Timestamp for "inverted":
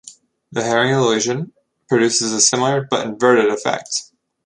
3.05-3.51